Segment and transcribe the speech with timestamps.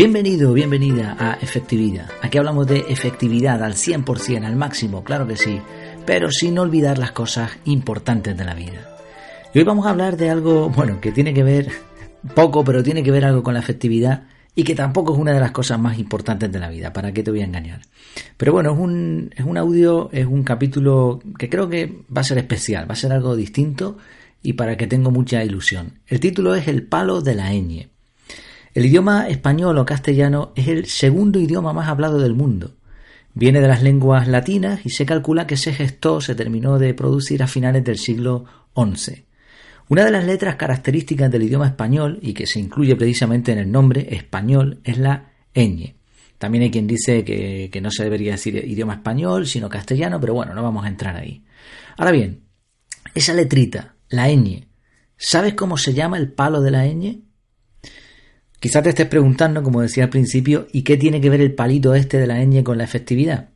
[0.00, 2.08] Bienvenido, bienvenida a Efectividad.
[2.22, 5.60] Aquí hablamos de efectividad al 100%, al máximo, claro que sí,
[6.06, 8.96] pero sin olvidar las cosas importantes de la vida.
[9.52, 11.68] Y hoy vamos a hablar de algo, bueno, que tiene que ver
[12.34, 14.22] poco, pero tiene que ver algo con la efectividad
[14.54, 17.22] y que tampoco es una de las cosas más importantes de la vida, ¿para qué
[17.22, 17.82] te voy a engañar?
[18.38, 22.24] Pero bueno, es un, es un audio, es un capítulo que creo que va a
[22.24, 23.98] ser especial, va a ser algo distinto
[24.42, 25.98] y para que tengo mucha ilusión.
[26.06, 27.90] El título es El palo de la ñ.
[28.72, 32.76] El idioma español o castellano es el segundo idioma más hablado del mundo.
[33.34, 37.42] Viene de las lenguas latinas y se calcula que se gestó, se terminó de producir
[37.42, 38.44] a finales del siglo
[38.76, 39.24] XI.
[39.88, 43.72] Una de las letras características del idioma español y que se incluye precisamente en el
[43.72, 45.94] nombre español es la ñ.
[46.38, 50.32] También hay quien dice que, que, no se debería decir idioma español, sino castellano, pero
[50.32, 51.44] bueno, no vamos a entrar ahí.
[51.96, 52.44] Ahora bien,
[53.16, 54.68] esa letrita, la ñ,
[55.16, 57.29] ¿sabes cómo se llama el palo de la ñ?
[58.60, 61.94] Quizás te estés preguntando, como decía al principio, ¿y qué tiene que ver el palito
[61.94, 63.48] este de la ñ con la efectividad?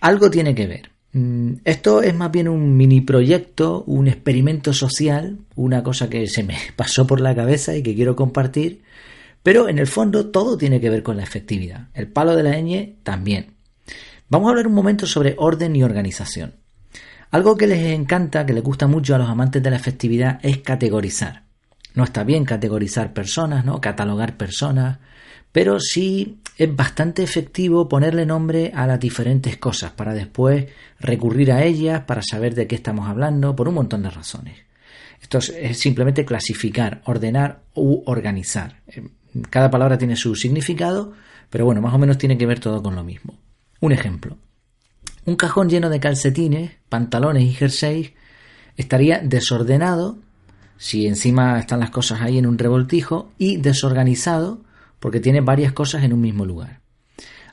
[0.00, 0.90] Algo tiene que ver.
[1.12, 6.44] Mm, esto es más bien un mini proyecto, un experimento social, una cosa que se
[6.44, 8.82] me pasó por la cabeza y que quiero compartir,
[9.42, 11.88] pero en el fondo todo tiene que ver con la efectividad.
[11.92, 13.54] El palo de la ñ también.
[14.28, 16.54] Vamos a hablar un momento sobre orden y organización.
[17.32, 20.58] Algo que les encanta, que les gusta mucho a los amantes de la efectividad es
[20.58, 21.42] categorizar.
[21.94, 23.80] No está bien categorizar personas, ¿no?
[23.80, 24.98] Catalogar personas,
[25.52, 30.66] pero sí es bastante efectivo ponerle nombre a las diferentes cosas para después
[31.00, 34.58] recurrir a ellas para saber de qué estamos hablando por un montón de razones.
[35.20, 38.80] Esto es simplemente clasificar, ordenar u organizar.
[38.88, 39.08] Eh,
[39.50, 41.12] cada palabra tiene su significado,
[41.48, 43.38] pero bueno, más o menos tiene que ver todo con lo mismo.
[43.80, 44.36] Un ejemplo.
[45.24, 48.12] Un cajón lleno de calcetines, pantalones y jerseys
[48.76, 50.18] estaría desordenado
[50.82, 54.64] si encima están las cosas ahí en un revoltijo y desorganizado
[54.98, 56.80] porque tiene varias cosas en un mismo lugar.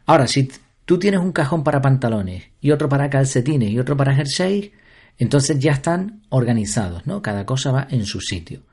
[0.08, 0.50] Ahora, si
[0.84, 4.72] tú tienes un cajón para pantalones y otro para calcetines y otro para jerseys,
[5.20, 7.22] entonces ya están organizados, ¿no?
[7.22, 8.64] Cada cosa va en su sitio.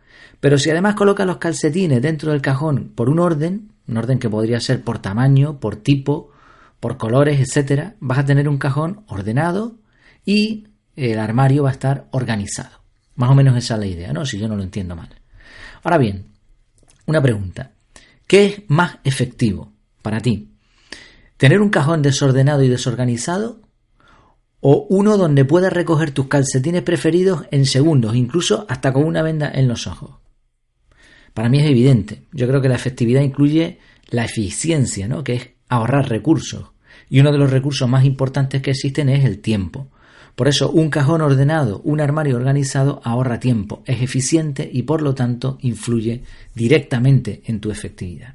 [0.41, 4.31] Pero si además colocas los calcetines dentro del cajón por un orden, un orden que
[4.31, 6.31] podría ser por tamaño, por tipo,
[6.81, 9.77] por colores, etcétera, vas a tener un cajón ordenado
[10.25, 12.86] y el armario va a estar organizado.
[13.17, 14.25] Más o menos esa es la idea, ¿no?
[14.25, 15.09] Si yo no lo entiendo mal.
[15.83, 16.27] Ahora bien,
[17.07, 17.73] una pregunta.
[18.27, 19.73] ¿Qué es más efectivo
[20.03, 20.53] para ti?
[21.37, 23.61] ¿Tener un cajón desordenado y desorganizado?
[24.61, 29.51] ¿O uno donde puedas recoger tus calcetines preferidos en segundos, incluso hasta con una venda
[29.55, 30.17] en los ojos?
[31.35, 32.23] Para mí es evidente.
[32.33, 33.79] Yo creo que la efectividad incluye
[34.09, 35.23] la eficiencia, ¿no?
[35.23, 36.71] Que es ahorrar recursos.
[37.09, 39.89] Y uno de los recursos más importantes que existen es el tiempo.
[40.37, 45.15] Por eso un cajón ordenado, un armario organizado ahorra tiempo, es eficiente y por lo
[45.15, 46.23] tanto influye
[46.55, 48.35] directamente en tu efectividad.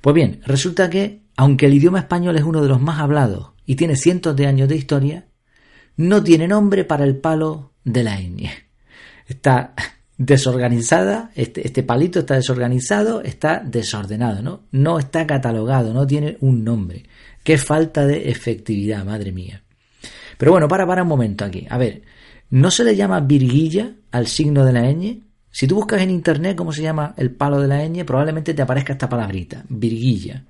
[0.00, 3.76] Pues bien, resulta que, aunque el idioma español es uno de los más hablados y
[3.76, 5.26] tiene cientos de años de historia,
[5.96, 8.50] no tiene nombre para el palo de la ñ.
[9.28, 9.74] Está
[10.18, 14.64] desorganizada, este, este, palito está desorganizado, está desordenado, ¿no?
[14.72, 17.04] No está catalogado, no tiene un nombre.
[17.44, 19.62] Qué falta de efectividad, madre mía.
[20.42, 21.68] Pero bueno, para, para un momento aquí.
[21.70, 22.02] A ver,
[22.50, 25.22] ¿no se le llama virguilla al signo de la ñ?
[25.52, 28.60] Si tú buscas en internet cómo se llama el palo de la ñ, probablemente te
[28.60, 30.42] aparezca esta palabrita, virguilla.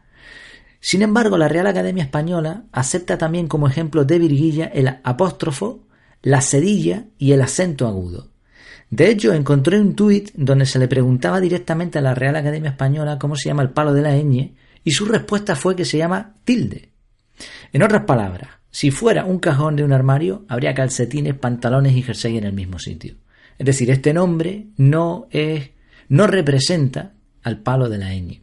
[0.81, 5.87] Sin embargo, la Real Academia Española acepta también como ejemplo de virguilla el apóstrofo,
[6.23, 8.31] la cedilla y el acento agudo.
[8.89, 13.19] De hecho, encontré un tuit donde se le preguntaba directamente a la Real Academia Española
[13.19, 14.55] cómo se llama el palo de la ñ
[14.85, 16.89] y su respuesta fue que se llama tilde.
[17.75, 22.39] En otras palabras, si fuera un cajón de un armario, habría calcetines, pantalones y jersey
[22.39, 23.17] en el mismo sitio.
[23.59, 25.71] Es decir, este nombre no es,
[26.09, 27.13] no representa
[27.43, 28.41] al palo de la ñ.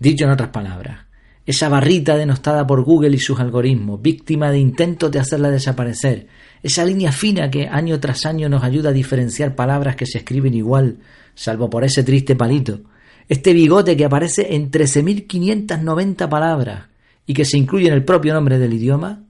[0.00, 1.06] Dicho en otras palabras,
[1.46, 6.26] esa barrita denostada por Google y sus algoritmos, víctima de intentos de hacerla desaparecer,
[6.64, 10.54] esa línea fina que año tras año nos ayuda a diferenciar palabras que se escriben
[10.54, 10.98] igual,
[11.36, 12.80] salvo por ese triste palito,
[13.28, 16.86] este bigote que aparece en 13.590 palabras
[17.24, 19.24] y que se incluye en el propio nombre del idioma,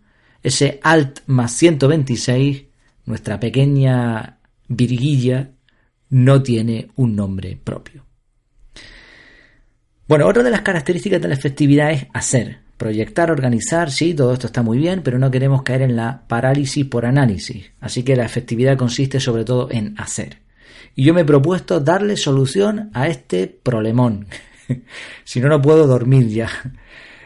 [0.45, 2.65] ese alt más 126,
[3.07, 4.39] nuestra pequeña
[4.69, 5.51] virguilla,
[6.11, 8.05] no tiene un nombre propio.
[10.07, 14.47] Bueno, otra de las características de la efectividad es hacer, proyectar, organizar, sí, todo esto
[14.49, 17.73] está muy bien, pero no queremos caer en la parálisis por análisis.
[17.81, 20.39] Así que la efectividad consiste sobre todo en hacer.
[20.95, 24.27] Y yo me he propuesto darle solución a este problemón.
[25.25, 26.51] si no, no puedo dormir ya.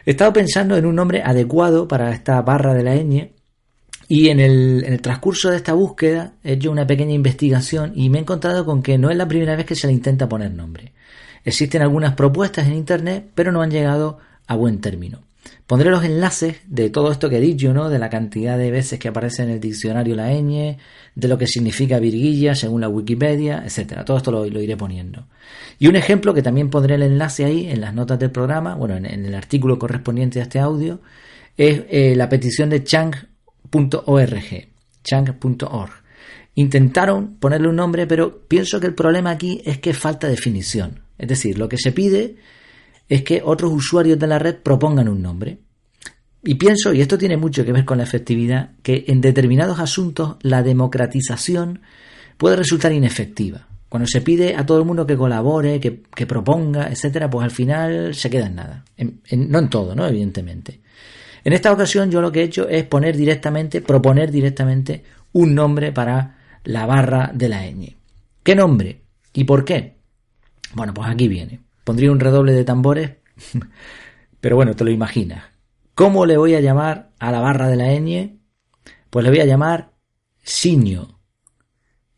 [0.09, 3.29] He estado pensando en un nombre adecuado para esta barra de la ñ
[4.07, 8.21] y en el, transcurso de esta búsqueda he hecho una pequeña investigación y me he
[8.21, 10.93] encontrado con que no es la primera vez que se le intenta poner nombre.
[11.45, 14.17] Existen algunas propuestas en Internet, pero no han llegado
[14.47, 15.19] a buen término.
[15.69, 17.89] Pondré los enlaces de todo esto que he dicho, ¿no?
[17.89, 20.77] De la cantidad de veces que aparece en el diccionario la ñ,
[21.15, 24.03] de lo que significa virguilla según la Wikipedia, etcétera.
[24.03, 25.27] Todo esto lo, iré poniendo.
[25.77, 28.95] Y un ejemplo que también pondré el enlace ahí en las notas del programa, bueno,
[28.97, 31.01] en, el artículo correspondiente a este audio,
[31.55, 34.67] es eh, la petición de chang.org.
[35.03, 35.91] Chang.org.
[36.55, 41.01] Intentaron ponerle un nombre, pero pienso que el problema aquí es que falta definición.
[41.17, 42.37] Es decir, lo que se pide
[43.09, 45.59] es que otros usuarios de la red propongan un nombre.
[46.43, 50.37] Y pienso, y esto tiene mucho que ver con la efectividad, que en determinados asuntos
[50.41, 51.81] la democratización
[52.37, 53.67] puede resultar inefectiva.
[53.89, 58.13] Cuando se pide a todo el mundo que colabore, que, proponga, etcétera, pues al final
[58.13, 58.85] se queda en nada.
[59.31, 60.07] no en todo, ¿no?
[60.07, 60.79] Evidentemente.
[61.43, 65.03] En esta ocasión yo lo que he hecho es poner directamente, proponer directamente
[65.33, 67.95] un nombre para la barra de la ñ.
[68.43, 69.01] ¿Qué nombre?
[69.33, 69.95] ¿Y por qué?
[70.73, 71.68] Bueno, pues aquí viene.
[71.89, 73.13] Pondría un redoble de tambores,
[74.39, 75.45] pero bueno, te lo imaginas.
[75.95, 78.37] ¿Cómo le voy a llamar a la barra de la ñ?
[79.09, 79.93] Pues le voy a llamar
[80.43, 81.19] Siño.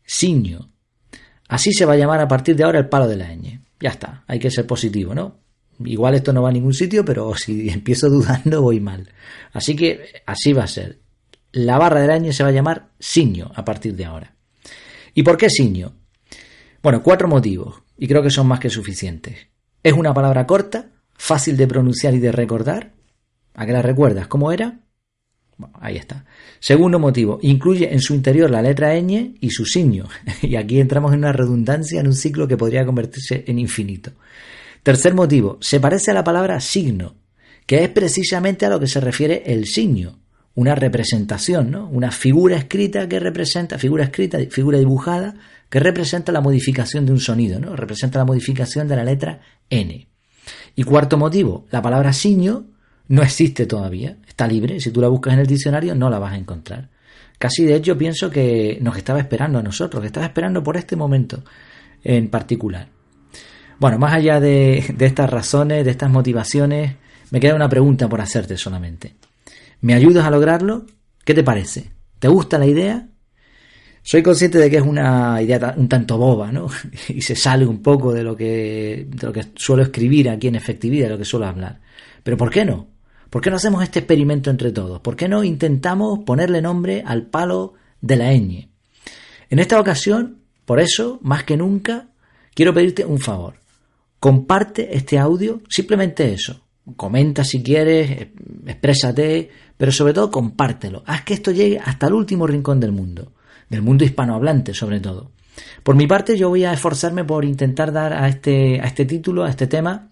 [0.04, 0.70] Siño.
[1.48, 3.62] Así se va a llamar a partir de ahora el palo de la ñ.
[3.80, 5.40] Ya está, hay que ser positivo, ¿no?
[5.82, 9.08] Igual esto no va a ningún sitio, pero si empiezo dudando voy mal.
[9.54, 11.00] Así que así va a ser.
[11.50, 14.36] La barra de la ñ se va a llamar Siño a partir de ahora.
[15.14, 15.94] ¿Y por qué Siño?
[16.82, 19.51] Bueno, cuatro motivos, y creo que son más que suficientes.
[19.82, 22.92] Es una palabra corta, fácil de pronunciar y de recordar.
[23.54, 24.28] ¿A qué la recuerdas?
[24.28, 24.78] ¿Cómo era?
[25.56, 26.24] Bueno, ahí está.
[26.60, 30.08] Segundo motivo, incluye en su interior la letra ñ y su signo.
[30.42, 34.12] Y aquí entramos en una redundancia en un ciclo que podría convertirse en infinito.
[34.84, 37.16] Tercer motivo, se parece a la palabra signo,
[37.66, 40.21] que es precisamente a lo que se refiere el signo,
[40.54, 41.88] una representación, ¿no?
[41.88, 45.34] Una figura escrita que representa, figura escrita, figura dibujada,
[45.70, 47.74] que representa la modificación de un sonido, ¿no?
[47.74, 49.40] Representa la modificación de la letra
[49.70, 50.06] N.
[50.74, 52.66] Y cuarto motivo, la palabra signo
[53.08, 56.34] no existe todavía, está libre, si tú la buscas en el diccionario no la vas
[56.34, 56.90] a encontrar.
[57.38, 60.96] Casi de hecho pienso que nos estaba esperando a nosotros, que estaba esperando por este
[60.96, 61.42] momento
[62.04, 62.88] en particular.
[63.78, 66.94] Bueno, más allá de, de estas razones, de estas motivaciones,
[67.30, 69.14] me queda una pregunta por hacerte solamente.
[69.82, 70.86] ¿Me ayudas a lograrlo?
[71.24, 71.90] ¿Qué te parece?
[72.20, 73.08] ¿Te gusta la idea?
[74.00, 76.68] Soy consciente de que es una idea un tanto boba, ¿no?
[77.08, 81.06] Y se sale un poco de lo que, lo que suelo escribir aquí en efectividad,
[81.06, 81.80] de lo que suelo hablar.
[82.22, 82.90] Pero ¿por qué no?
[83.28, 85.00] ¿Por qué no hacemos este experimento entre todos?
[85.00, 88.68] ¿Por qué no intentamos ponerle nombre al palo de la ñ?
[89.50, 92.06] En esta ocasión, por eso, más que nunca,
[92.54, 93.54] quiero pedirte un favor.
[94.20, 96.62] Comparte este audio, simplemente eso.
[96.96, 98.28] Comenta si quieres,
[98.66, 101.04] exprésate, pero sobre todo compártelo.
[101.06, 103.32] Haz que esto llegue hasta el último rincón del mundo,
[103.68, 105.30] del mundo hispanohablante sobre todo.
[105.82, 109.44] Por mi parte yo voy a esforzarme por intentar dar a este, a este título,
[109.44, 110.10] a este tema,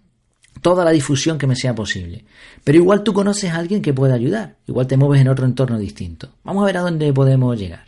[0.62, 2.25] toda la difusión que me sea posible.
[2.62, 5.78] Pero igual tú conoces a alguien que pueda ayudar, igual te mueves en otro entorno
[5.78, 6.31] distinto.
[6.44, 7.87] Vamos a ver a dónde podemos llegar.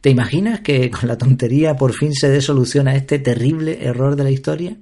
[0.00, 4.16] ¿Te imaginas que con la tontería por fin se dé solución a este terrible error
[4.16, 4.76] de la historia?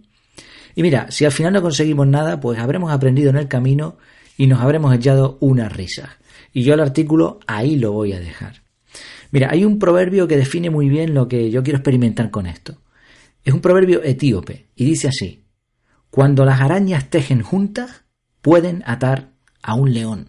[0.78, 3.96] Y mira, si al final no conseguimos nada, pues habremos aprendido en el camino
[4.36, 6.08] y nos habremos echado unas risas.
[6.52, 8.62] Y yo el artículo ahí lo voy a dejar.
[9.32, 12.80] Mira, hay un proverbio que define muy bien lo que yo quiero experimentar con esto.
[13.42, 15.46] Es un proverbio etíope y dice así,
[16.10, 18.04] cuando las arañas tejen juntas,
[18.40, 20.28] pueden atar a un león.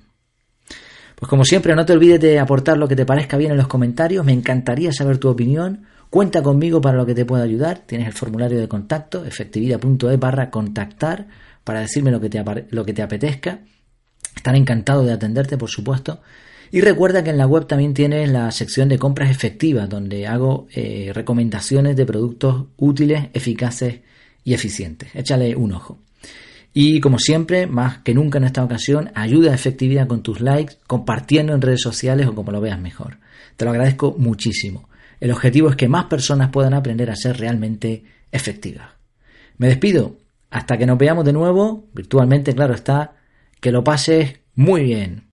[1.15, 3.67] Pues como siempre, no te olvides de aportar lo que te parezca bien en los
[3.67, 8.07] comentarios, me encantaría saber tu opinión, cuenta conmigo para lo que te pueda ayudar, tienes
[8.07, 11.27] el formulario de contacto, efectividad.e barra contactar,
[11.63, 13.59] para decirme lo que, te, apetezca
[14.35, 16.21] están encantados de atenderte, por supuesto.
[16.71, 20.67] Y recuerda que en la web también tienes la sección de compras efectivas, donde hago
[20.73, 23.99] eh, recomendaciones de productos útiles, eficaces
[24.43, 25.09] y eficientes.
[25.13, 25.99] Échale un ojo.
[26.73, 30.77] Y como siempre, más que nunca en esta ocasión, ayuda a efectividad con tus likes,
[30.87, 33.17] compartiendo en redes sociales o como lo veas mejor.
[33.57, 34.88] Te lo agradezco muchísimo.
[35.19, 38.89] El objetivo es que más personas puedan aprender a ser realmente efectivas.
[39.57, 40.17] Me despido.
[40.51, 43.13] Hasta que nos veamos de nuevo, virtualmente, claro está,
[43.59, 45.29] que lo pases muy bien.